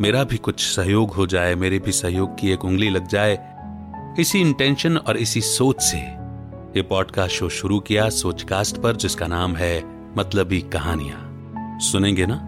मेरा 0.00 0.24
भी 0.24 0.36
कुछ 0.36 0.60
सहयोग 0.60 1.10
हो 1.10 1.26
जाए, 1.26 1.54
मेरे 1.54 1.78
भी 1.78 1.92
सहयोग 1.92 2.38
की 2.38 2.50
एक 2.50 2.64
उंगली 2.64 2.90
लग 2.90 3.06
जाए। 3.06 3.38
इसी 4.20 4.40
इंटेंशन 4.40 4.96
और 4.96 5.16
इसी 5.16 5.40
सोच 5.40 5.82
से 5.82 5.96
ये 6.76 6.82
पॉडकास्ट 6.82 7.34
शो 7.34 7.48
शुरू 7.48 7.80
किया 7.80 8.08
सोचकास्ट 8.10 8.76
पर, 8.76 8.96
जिसका 8.96 9.26
नाम 9.26 9.56
है 9.56 9.82
मतलबी 10.16 10.60
कहानियाँ। 10.60 11.78
सुनेंगे 11.80 12.26
ना? 12.26 12.40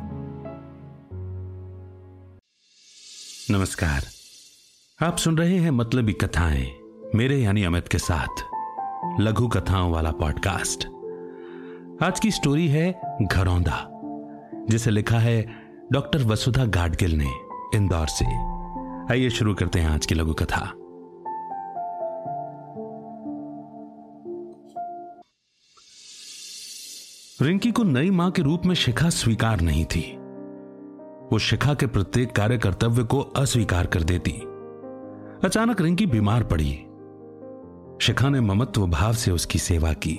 नमस्कार। 3.50 4.04
आप 5.06 5.16
सुन 5.16 5.38
रहे 5.38 5.56
हैं 5.56 5.70
मतलबी 5.70 6.12
कथाएँ, 6.12 6.72
मेरे 7.14 7.36
यानी 7.36 7.62
अमित 7.62 7.88
के 7.88 7.98
साथ, 7.98 8.42
लघु 9.20 9.48
कथाओं 9.48 9.92
वाला 9.92 10.10
पॉडकास्ट 10.10 10.86
आज 12.02 12.20
की 12.20 12.30
स्टोरी 12.30 12.68
है 12.68 13.00
घरौंदा, 13.22 13.88
जिसे 14.70 14.90
लिखा 14.90 15.18
है 15.18 15.62
डॉक्टर 15.92 16.22
वसुधा 16.22 16.64
गाडगिल 16.64 17.12
ने। 17.14 17.41
इंदौर 17.74 18.06
से। 18.06 18.24
आइए 19.14 19.30
शुरू 19.30 19.54
करते 19.54 19.78
हैं 19.80 19.90
आज 19.90 20.06
की 20.06 20.14
लघु 20.14 20.34
कथा। 20.34 20.72
रिंकी 27.42 27.72
को 27.72 27.82
नई 27.82 28.10
माँ 28.10 28.30
के 28.30 28.42
रूप 28.42 28.66
में 28.66 28.74
शिखा 28.74 29.10
स्वीकार 29.10 29.60
नहीं 29.60 29.84
थी। 29.84 30.16
वो 31.32 31.38
शिखा 31.38 31.74
के 31.74 31.86
प्रत्येक 31.86 32.32
कार्य 32.32 32.58
कर्तव्य 32.58 33.04
को 33.04 33.20
अस्वीकार 33.20 33.86
कर 33.86 34.02
देती। 34.02 34.32
अचानक 35.44 35.80
रिंकी 35.80 36.06
बीमार 36.06 36.44
पड़ी। 36.44 36.72
शिखा 38.06 38.28
ने 38.28 38.40
ममत्व 38.40 38.86
भाव 38.86 39.12
से 39.12 39.30
उसकी 39.30 39.58
सेवा 39.58 39.92
की। 39.92 40.18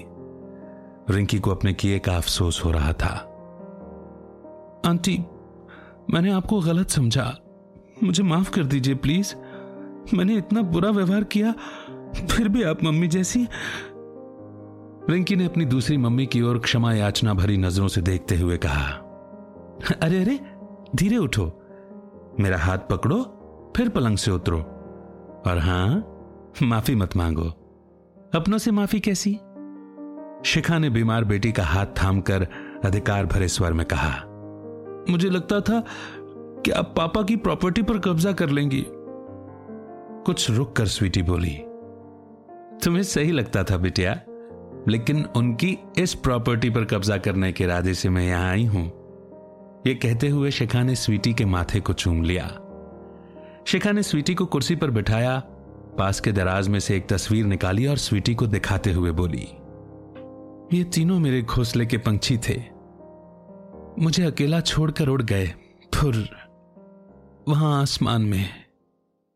रिंकी 1.10 1.40
को 1.40 1.52
अपने 1.52 1.74
किए 1.74 2.00
का 2.00 2.16
अफसोस 2.18 2.66
हो 2.66 2.72
रहा 2.72 2.94
था। 2.94 3.30
आंटी, 4.86 5.26
मैंने 6.10 6.32
आपको 6.32 6.62
गलत 6.62 6.90
समझा। 6.90 7.36
मुझे 8.04 8.24
माफ़ 8.24 8.52
कर 8.52 8.64
दीजिए, 8.64 8.96
प्लीज़। 8.96 9.36
मैंने 10.16 10.36
इतना 10.36 10.62
बुरा 10.62 10.90
व्यवहार 10.90 11.24
किया, 11.24 11.52
फिर 12.32 12.48
भी 12.48 12.64
आप 12.64 12.84
मम्मी 12.84 13.08
जैसी। 13.08 13.48
रिंकी 15.10 15.36
ने 15.36 15.46
अपनी 15.46 15.66
दूसरी 15.66 15.98
मम्मी 15.98 16.26
की 16.26 16.42
ओर 16.42 16.60
क्षमा 16.60 16.94
याचना 16.94 17.34
भरी 17.34 17.58
नज़रों 17.58 17.88
से 17.88 18.02
देखते 18.02 18.38
हुए 18.38 18.58
कहा, 18.58 18.86
अरे 20.02 20.22
अरे, 20.22 20.40
धीरे 20.96 21.18
उठो। 21.18 21.60
मेरा 22.40 22.58
हाथ 22.58 22.78
पकड़ो, 22.78 23.18
फिर 23.78 23.90
पलंग 23.90 24.18
से 24.18 24.32
उतरो। 24.32 24.58
और 25.48 25.60
हाँ, 25.60 26.10
माफ़ी 26.64 26.96
मत 26.96 27.18
मांगो। 27.18 27.50
अपनों 28.36 28.58
से 28.58 28.72
माफ़ी 28.72 29.00
कैसी? 29.00 29.40
शिखा 30.46 30.78
ने 30.80 30.90
बीमार 30.90 31.24
बेटी 31.24 31.52
का 31.52 31.64
हाथ 31.64 31.86
थामकर 31.86 32.48
अधिकार 32.86 33.26
भरे 33.26 33.48
स्वर 33.48 33.74
में 33.74 33.86
कहा, 33.86 34.24
मुझे 35.10 35.30
लगता 35.30 35.60
था 35.60 35.84
कि 36.66 36.72
आप 36.72 36.94
पापा 36.98 37.22
की 37.22 37.36
प्रॉपर्टी 37.36 37.82
पर 37.82 37.98
कब्जा 38.00 38.32
कर 38.32 38.50
लेंगी? 38.50 38.84
कुछ 40.26 40.50
रुक 40.52 40.76
कर 40.76 40.86
स्वीटी 40.88 41.22
बोली, 41.22 41.56
तुम्हें 42.84 43.04
सही 43.04 43.32
लगता 43.32 43.64
था 43.64 43.78
बिटिया, 43.78 44.14
लेकिन 44.88 45.24
उनकी 45.38 45.78
इस 45.98 46.14
प्रॉपर्टी 46.16 46.70
पर 46.70 46.86
कब्जा 46.86 47.18
करने 47.18 47.52
के 47.52 47.64
इरादे 47.64 47.94
से 47.94 48.10
मैं 48.10 48.26
यहाँ 48.28 48.50
आई 48.52 48.66
हूँ। 48.66 48.86
यह 49.88 50.00
कहते 50.04 50.30
हुए 50.30 50.52
शिखा 50.52 50.84
ने 50.84 50.96
स्वीटी 50.96 51.34
के 51.34 51.46
माथे 51.46 51.80
को 51.80 51.94
चूम 51.94 52.22
लिया। 52.24 52.46
शिखा 53.68 53.92
ने 53.92 54.04
स्वीटी 54.04 54.36
को 54.36 54.46
कुर्सी 54.46 54.76
पर 54.76 54.92
बिठाया, 54.92 55.40
पास 55.98 56.20
के 56.20 56.32
दराज 56.32 56.68
में 56.68 56.80
से 56.80 56.96
एक 56.98 57.08
तस्वीर 57.10 57.46
निकाली 57.46 57.86
और 57.88 57.98
स्वीटी 57.98 58.36
को 58.36 58.48
दिखाते 58.48 58.92
हुए 58.92 59.12
बोली, 59.12 59.48
ये 60.74 60.84
तीनों 60.86 61.20
मेरे 61.20 61.42
घोंसले 61.42 61.86
के 61.86 61.98
पंछी 61.98 62.38
थे। 62.40 62.62
मुझे 64.00 64.24
अकेला 64.24 64.60
छोड़कर 64.62 65.08
उड़ 65.08 65.22
गए, 65.22 65.46
फिर 65.96 66.28
वहाँ 67.50 67.82
आसमान 67.82 68.22
में 68.22 68.50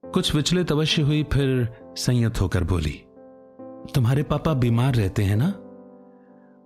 कुछ 0.04 0.36
विचलित 0.36 0.72
अवश्य 0.72 1.02
हुई, 1.02 1.24
फिर 1.24 1.68
संयत 1.98 2.42
होकर 2.42 2.64
बोली, 2.64 2.94
तुम्हारे 3.96 4.24
पापा 4.24 4.54
बीमार 4.54 4.96
रहते 4.96 5.24
हैं 5.24 5.36
ना? 5.36 5.48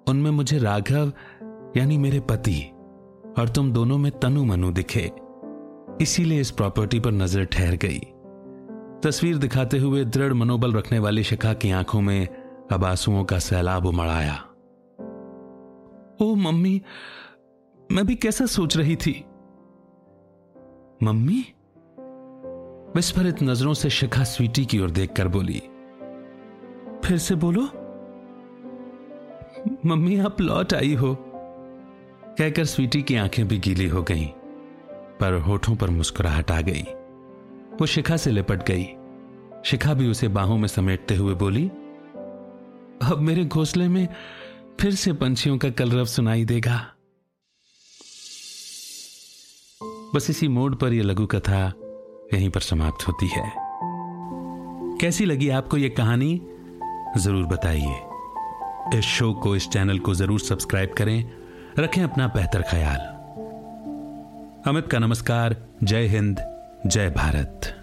उनमें 0.07 0.29
मुझे 0.31 0.57
राघव 0.57 1.11
यानी 1.77 1.97
मेरे 1.97 2.19
पति 2.19 2.61
और 3.39 3.49
तुम 3.55 3.71
दोनों 3.71 3.97
में 3.97 4.11
तनु 4.19 4.43
मनु 4.45 4.71
दिखे। 4.71 5.11
इसीलिए 6.01 6.39
इस 6.41 6.51
प्रॉपर्टी 6.51 6.99
पर 6.99 7.11
नज़र 7.11 7.45
ठहर 7.45 7.75
गई। 7.75 7.99
तस्वीर 9.03 9.37
दिखाते 9.37 9.77
हुए 9.77 10.05
दृढ़ 10.05 10.33
मनोबल 10.33 10.73
रखने 10.73 10.99
वाली 10.99 11.23
शिखा 11.23 11.53
की 11.53 11.71
आँखों 11.71 12.01
में 12.01 12.27
अब 12.71 12.85
आंसुओं 12.85 13.23
का 13.23 13.39
सैलाब 13.39 13.85
उमड़ 13.85 14.07
आया। 14.07 14.35
ओ 16.21 16.35
मम्मी, 16.35 16.81
मैं 17.91 18.05
भी 18.05 18.15
कैसा 18.15 18.45
सोच 18.45 18.77
रही 18.77 18.95
थी? 18.95 19.23
मम्मी? 21.03 21.45
विस्फरित 22.95 23.43
नज़रों 23.43 23.73
से 23.73 23.89
शिखा 23.89 24.23
स्वीटी 24.23 24.65
की 24.65 24.79
ओर 24.79 24.91
देखकर 24.91 25.27
बोली 25.27 25.59
फिर 27.05 27.17
से 27.17 27.35
बोलो। 27.35 27.61
मम्मी 29.85 30.17
आप 30.17 30.41
लौट 30.41 30.73
आई 30.73 30.93
हो। 30.93 31.15
कहकर 32.37 32.65
स्वीटी 32.65 33.01
की 33.01 33.15
आँखें 33.15 33.47
भी 33.47 33.57
गीली 33.57 33.87
हो 33.87 34.03
गईं, 34.03 34.27
पर 35.17 35.33
होठों 35.39 35.75
पर 35.75 35.89
मुस्कुराहट 35.89 36.51
आ 36.51 36.61
गई। 36.61 36.83
वो 37.81 37.85
शिखा 37.85 38.17
से 38.17 38.31
लिपट 38.31 38.63
गई। 38.71 38.87
शिखा 39.65 39.93
भी 39.93 40.07
उसे 40.07 40.27
बाहों 40.27 40.57
में 40.57 40.67
समेटते 40.67 41.15
हुए 41.15 41.33
बोली 41.33 41.67
अब 43.03 43.17
मेरे 43.19 43.45
घोंसले 43.45 43.87
में 43.87 44.07
फिर 44.79 44.95
से 44.95 45.13
पंछियों 45.13 45.57
का 45.57 45.69
कलरव 45.69 46.05
सुनाई 46.05 46.45
देगा। 46.45 46.87
बस 50.15 50.29
इसी 50.29 50.47
मोड 50.47 50.75
पर 50.75 50.93
यह 50.93 51.03
लघु 51.03 51.25
कथा 51.25 51.73
यहीं 52.33 52.49
पर 52.49 52.61
समाप्त 52.61 53.07
होती 53.07 53.27
है। 53.27 53.43
कैसी 55.01 55.25
लगी 55.25 55.49
आपको 55.49 55.77
यह 55.77 55.93
कहानी? 55.97 56.41
ज़रूर 57.17 57.45
बताइए। 57.45 58.97
इस 58.97 59.05
शो 59.05 59.33
को, 59.33 59.55
इस 59.55 59.69
चैनल 59.69 59.99
को 59.99 60.13
ज़रूर 60.13 60.39
सब्सक्राइब 60.39 60.93
करें। 60.97 61.31
रखें 61.79 62.01
अपना 62.03 62.27
बेहतर 62.27 62.61
ख्याल। 62.61 62.99
अमित 64.67 64.87
का 64.87 64.99
नमस्कार। 64.99 65.55
जय 65.83 66.07
हिंद। 66.07 66.39
जय 66.87 67.09
Bharat. 67.09 67.77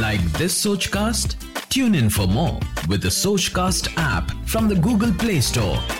Like 0.00 0.28
this 0.40 0.54
Sochcast? 0.64 1.34
Tune 1.72 1.94
in 1.94 2.08
for 2.10 2.26
more 2.26 2.58
with 2.88 3.02
the 3.02 3.12
Sochcast 3.16 3.90
app 3.98 4.30
from 4.52 4.68
the 4.68 4.78
Google 4.86 5.12
Play 5.24 5.40
Store. 5.48 5.99